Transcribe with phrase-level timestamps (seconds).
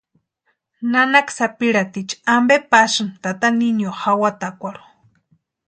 [0.91, 4.85] ¿Nanaka sapirhaticha ampe pasïni tata niño jawatakwarhu?